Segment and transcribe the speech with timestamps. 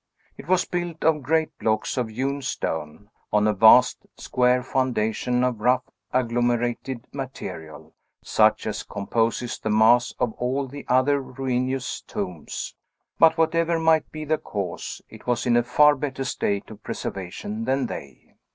[0.35, 5.59] It was built of great blocks of hewn stone, on a vast, square foundation of
[5.61, 7.93] rough, agglomerated material,
[8.23, 12.73] such as composes the mass of all the other ruinous tombs.
[13.19, 17.65] But whatever might be the cause, it was in a far better state of preservation
[17.65, 18.33] than they.